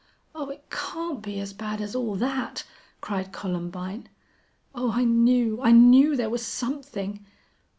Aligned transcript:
"Oh, 0.33 0.49
it 0.49 0.67
can't 0.71 1.21
be 1.21 1.39
as 1.39 1.53
bad 1.53 1.79
as 1.79 1.93
all 1.95 2.15
that!" 2.15 2.63
cried 3.01 3.31
Columbine. 3.31 4.09
"Oh, 4.73 4.91
I 4.93 5.03
knew 5.03 5.61
I 5.61 5.69
knew 5.71 6.15
there 6.15 6.27
was 6.31 6.43
something.... 6.43 7.23